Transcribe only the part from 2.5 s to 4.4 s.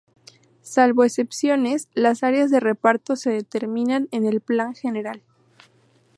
reparto se determinan en